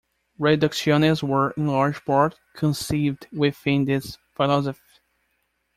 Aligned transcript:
Reducciones 0.39 1.21
were, 1.21 1.51
in 1.51 1.67
large 1.67 2.03
part, 2.05 2.33
conceived 2.55 3.27
within 3.31 3.85
this 3.85 4.17
philosophy. 4.33 4.81